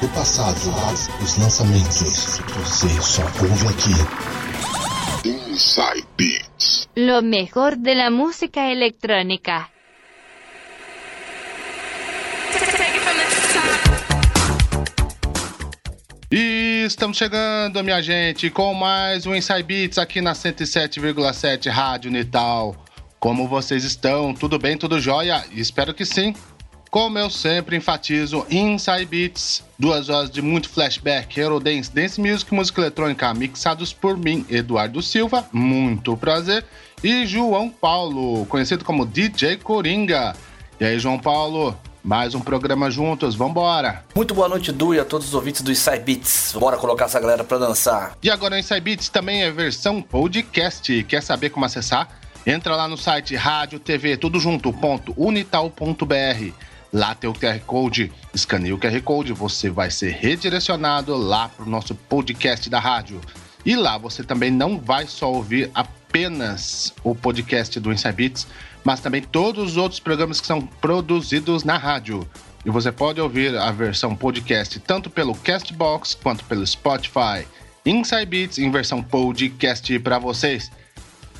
do 0.00 0.08
passado, 0.08 0.56
os 1.22 1.36
lançamentos. 1.36 2.40
Você 2.56 2.88
só 3.02 3.22
ouve 3.22 3.66
aqui. 3.68 5.28
Inside 5.28 6.06
Beats. 6.16 6.88
Lo 6.96 7.20
mejor 7.22 7.76
de 7.76 7.94
la 7.94 8.10
música 8.10 8.60
electrónica. 8.70 9.68
E 16.32 16.84
estamos 16.86 17.18
chegando, 17.18 17.82
minha 17.84 18.00
gente, 18.00 18.48
com 18.48 18.72
mais 18.72 19.26
um 19.26 19.34
Inside 19.34 19.62
Beats 19.64 19.98
aqui 19.98 20.22
na 20.22 20.32
107,7 20.32 21.68
Rádio 21.68 22.10
Nital. 22.10 22.74
Como 23.18 23.46
vocês 23.46 23.84
estão? 23.84 24.32
Tudo 24.32 24.58
bem, 24.58 24.78
tudo 24.78 24.98
jóia? 24.98 25.44
Espero 25.52 25.92
que 25.92 26.06
sim. 26.06 26.34
Como 26.90 27.16
eu 27.20 27.30
sempre 27.30 27.76
enfatizo, 27.76 28.44
Inside 28.50 29.06
Beats, 29.06 29.62
duas 29.78 30.08
horas 30.08 30.28
de 30.28 30.42
muito 30.42 30.68
flashback, 30.68 31.38
Eurodance, 31.38 31.88
Dance 31.88 32.20
Music, 32.20 32.52
música 32.52 32.80
eletrônica, 32.80 33.32
mixados 33.32 33.92
por 33.92 34.16
mim, 34.16 34.44
Eduardo 34.50 35.00
Silva, 35.00 35.46
muito 35.52 36.16
prazer, 36.16 36.64
e 37.00 37.24
João 37.24 37.70
Paulo, 37.70 38.44
conhecido 38.46 38.84
como 38.84 39.06
DJ 39.06 39.58
Coringa. 39.58 40.34
E 40.80 40.84
aí, 40.84 40.98
João 40.98 41.16
Paulo, 41.16 41.78
mais 42.02 42.34
um 42.34 42.40
programa 42.40 42.90
juntos, 42.90 43.36
vambora! 43.36 44.04
Muito 44.12 44.34
boa 44.34 44.48
noite, 44.48 44.72
Du, 44.72 44.92
e 44.92 44.98
a 44.98 45.04
todos 45.04 45.28
os 45.28 45.34
ouvintes 45.34 45.62
do 45.62 45.70
Inside 45.70 46.00
Beats. 46.00 46.56
Bora 46.58 46.76
colocar 46.76 47.04
essa 47.04 47.20
galera 47.20 47.44
pra 47.44 47.58
dançar. 47.58 48.16
E 48.20 48.28
agora 48.28 48.56
o 48.56 48.58
Inside 48.58 48.80
Beats 48.80 49.08
também 49.08 49.44
é 49.44 49.50
versão 49.52 50.02
podcast. 50.02 51.04
Quer 51.04 51.22
saber 51.22 51.50
como 51.50 51.64
acessar? 51.64 52.08
Entra 52.44 52.74
lá 52.74 52.88
no 52.88 52.96
site 52.96 53.36
rádio, 53.36 53.78
TV, 53.78 54.16
tudo 54.16 54.40
junto, 54.40 54.72
ponto, 54.72 55.14
unital.br. 55.16 56.69
Lá 56.92 57.14
tem 57.14 57.30
o 57.30 57.34
QR 57.34 57.60
Code, 57.60 58.12
escaneia 58.34 58.74
o 58.74 58.78
QR 58.78 59.00
Code, 59.02 59.32
você 59.32 59.70
vai 59.70 59.90
ser 59.90 60.10
redirecionado 60.10 61.16
lá 61.16 61.48
pro 61.48 61.68
nosso 61.68 61.94
podcast 61.94 62.68
da 62.68 62.80
rádio. 62.80 63.20
E 63.64 63.76
lá 63.76 63.96
você 63.96 64.24
também 64.24 64.50
não 64.50 64.78
vai 64.78 65.06
só 65.06 65.32
ouvir 65.32 65.70
apenas 65.74 66.92
o 67.04 67.14
podcast 67.14 67.78
do 67.78 67.92
Inside 67.92 68.12
Beats, 68.12 68.46
mas 68.82 69.00
também 69.00 69.22
todos 69.22 69.70
os 69.72 69.76
outros 69.76 70.00
programas 70.00 70.40
que 70.40 70.46
são 70.46 70.60
produzidos 70.60 71.62
na 71.62 71.76
rádio. 71.76 72.28
E 72.64 72.70
você 72.70 72.90
pode 72.90 73.20
ouvir 73.20 73.56
a 73.56 73.70
versão 73.70 74.16
podcast 74.16 74.80
tanto 74.80 75.08
pelo 75.08 75.34
Castbox 75.34 76.14
quanto 76.14 76.44
pelo 76.44 76.66
Spotify. 76.66 77.46
Inside 77.86 78.26
Beats 78.26 78.58
em 78.58 78.70
versão 78.70 79.02
podcast 79.02 79.98
para 80.00 80.18
vocês. 80.18 80.70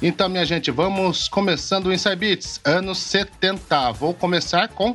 Então, 0.00 0.30
minha 0.30 0.46
gente, 0.46 0.70
vamos 0.70 1.28
começando 1.28 1.86
o 1.86 1.92
Inside 1.92 2.16
Beats, 2.16 2.60
anos 2.64 2.98
70. 2.98 3.92
Vou 3.92 4.14
começar 4.14 4.68
com 4.68 4.94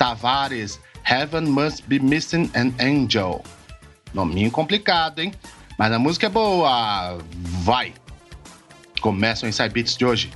Tavares, 0.00 0.80
Heaven 1.02 1.50
Must 1.50 1.86
Be 1.86 1.98
Missing 1.98 2.50
an 2.54 2.72
Angel. 2.80 3.44
Nominho 4.14 4.50
complicado, 4.50 5.18
hein? 5.18 5.30
Mas 5.78 5.92
a 5.92 5.98
música 5.98 6.26
é 6.26 6.30
boa. 6.30 7.18
Vai! 7.62 7.92
Começa 9.02 9.44
o 9.44 9.48
Inside 9.48 9.68
Beats 9.68 9.96
de 9.98 10.06
hoje. 10.06 10.30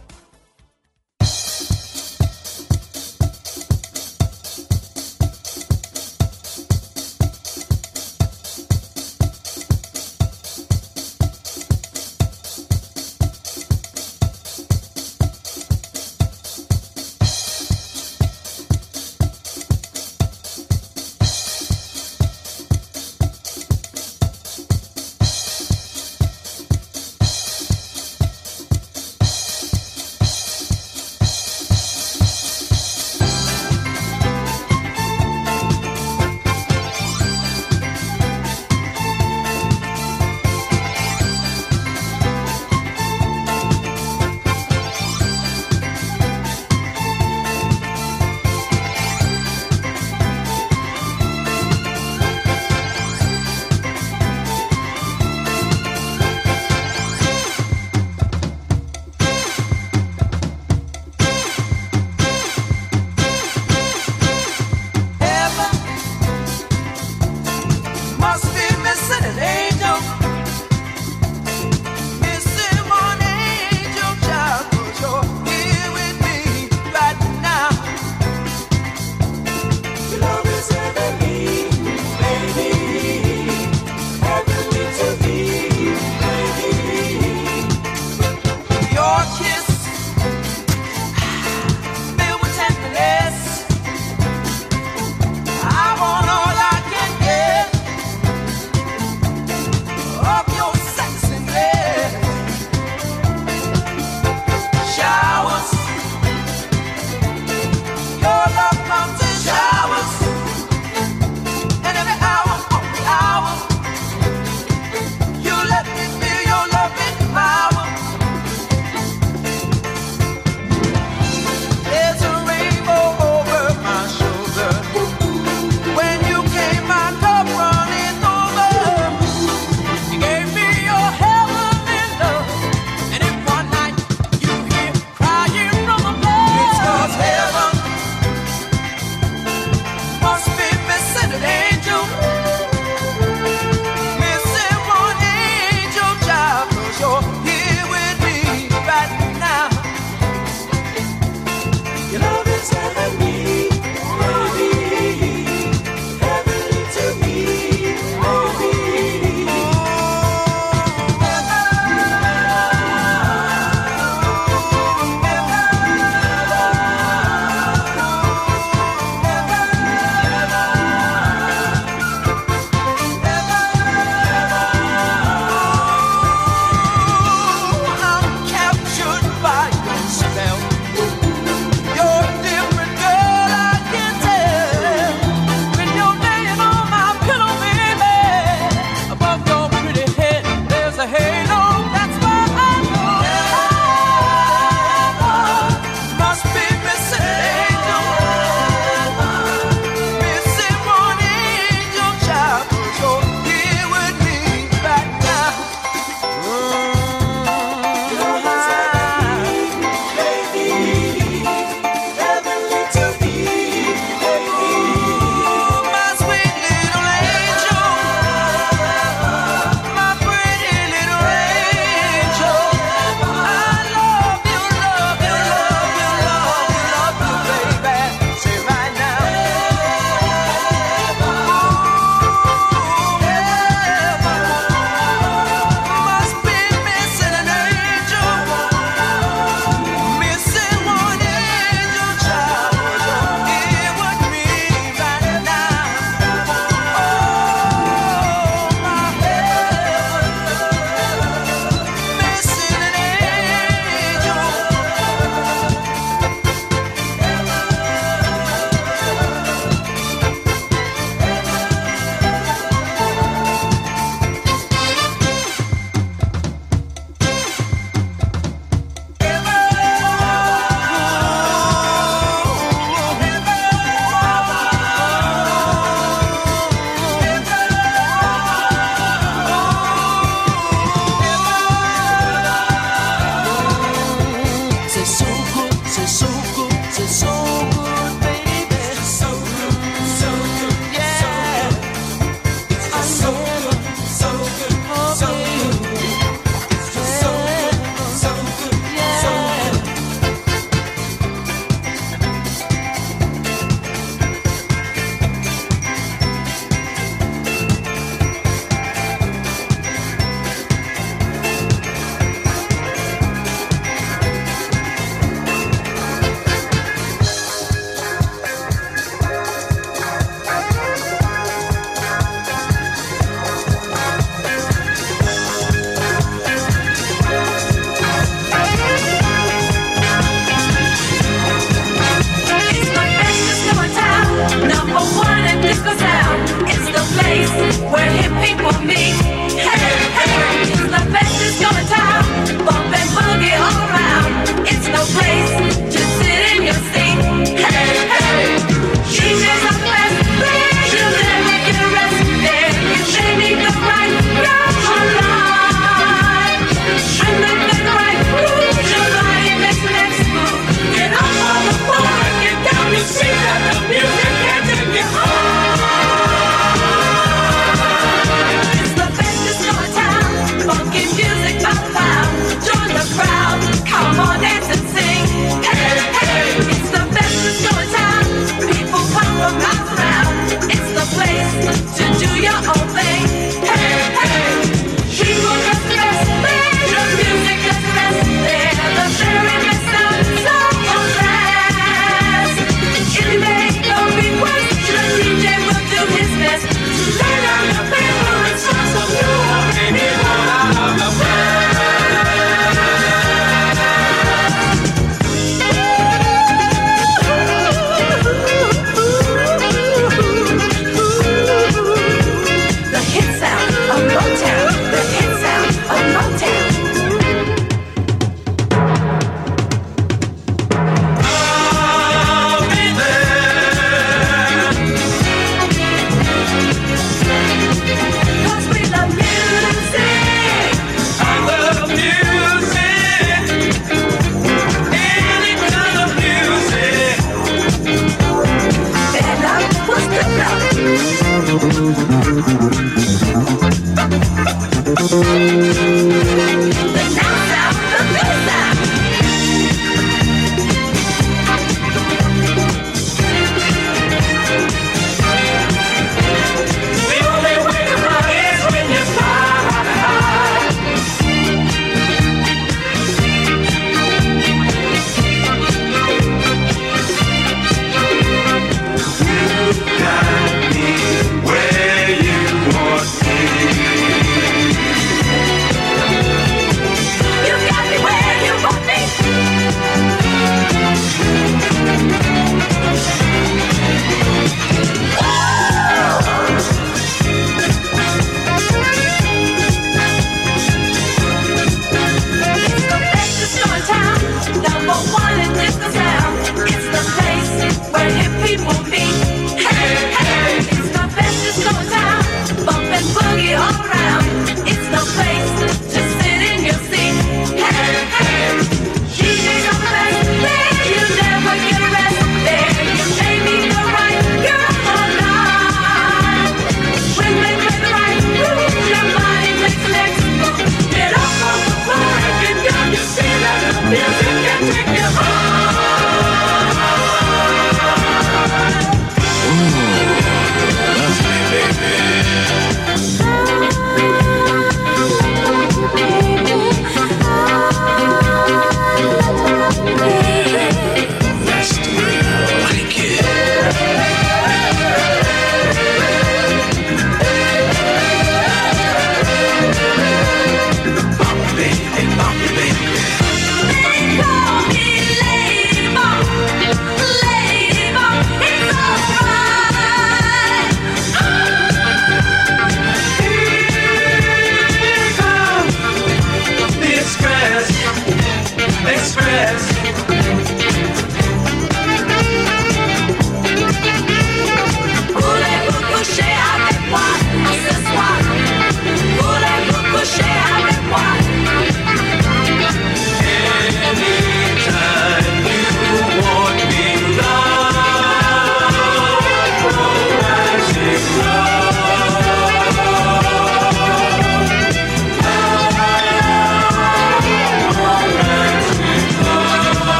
music 523.94 524.26
can 524.26 524.72
take 524.72 524.98
you 524.98 525.06
home. 525.18 525.53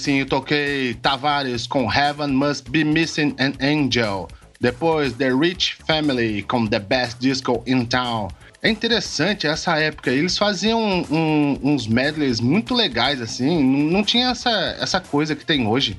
No 0.00 0.04
comecinho 0.04 0.26
toquei 0.26 0.94
Tavares 0.94 1.66
com 1.66 1.92
Heaven 1.92 2.28
Must 2.28 2.70
Be 2.70 2.84
Missing 2.84 3.34
an 3.38 3.52
Angel. 3.60 4.28
Depois 4.60 5.12
The 5.14 5.30
Rich 5.32 5.76
Family 5.86 6.42
com 6.42 6.66
The 6.66 6.78
Best 6.78 7.18
Disco 7.20 7.62
in 7.66 7.84
Town. 7.84 8.28
É 8.62 8.70
interessante 8.70 9.46
essa 9.46 9.78
época, 9.78 10.10
eles 10.10 10.36
faziam 10.38 10.80
um- 11.10 11.58
uns 11.62 11.86
medleys 11.86 12.40
muito 12.40 12.74
legais 12.74 13.20
assim, 13.20 13.62
não 13.62 13.90
não 13.98 14.04
tinha 14.04 14.28
essa, 14.30 14.50
essa 14.80 15.00
coisa 15.00 15.34
que 15.34 15.44
tem 15.46 15.66
hoje. 15.66 15.98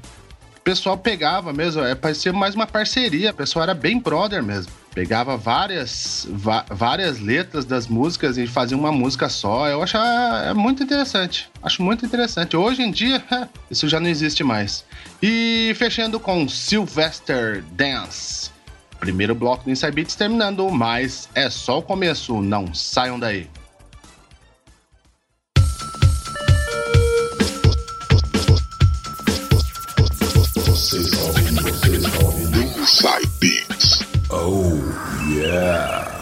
O 0.62 0.64
pessoal 0.64 0.96
pegava 0.96 1.52
mesmo, 1.52 1.82
é, 1.82 1.96
parecia 1.96 2.32
mais 2.32 2.54
uma 2.54 2.68
parceria, 2.68 3.32
o 3.32 3.34
pessoal 3.34 3.64
era 3.64 3.74
bem 3.74 4.00
brother 4.00 4.44
mesmo. 4.44 4.72
Pegava 4.94 5.36
várias, 5.36 6.28
várias 6.70 7.20
letras 7.20 7.66
das 7.66 7.88
músicas 7.88 8.38
e 8.38 8.46
fazia 8.46 8.78
uma 8.78 8.92
música 8.92 9.28
só. 9.28 9.68
Eu 9.68 9.82
acho 9.82 9.98
ah, 9.98 10.50
é 10.50 10.54
muito 10.54 10.84
interessante. 10.84 11.50
Acho 11.64 11.82
muito 11.82 12.06
interessante. 12.06 12.56
Hoje 12.56 12.84
em 12.84 12.92
dia, 12.92 13.24
isso 13.72 13.88
já 13.88 14.00
não 14.00 14.08
existe 14.08 14.44
mais. 14.44 14.86
E 15.20 15.74
fechando 15.78 16.20
com 16.20 16.48
Sylvester 16.48 17.64
Dance. 17.72 18.52
Primeiro 19.00 19.34
bloco 19.34 19.64
do 19.64 19.72
Inside 19.72 19.94
Beats 19.94 20.14
terminando, 20.14 20.70
mas 20.70 21.28
é 21.34 21.50
só 21.50 21.80
o 21.80 21.82
começo, 21.82 22.40
não 22.40 22.72
saiam 22.72 23.20
daí. 23.20 23.50
beats. 33.40 34.04
Oh, 34.30 34.78
yeah. 35.30 36.21